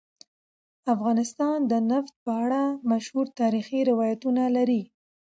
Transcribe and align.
افغانستان 0.93 1.57
د 1.71 1.73
نفت 1.89 2.13
په 2.23 2.31
اړه 2.43 2.61
مشهور 2.91 3.25
تاریخی 3.39 3.79
روایتونه 3.91 4.43
لري. 4.55 4.81